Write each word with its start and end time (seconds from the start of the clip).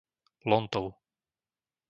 Lontov 0.49 0.85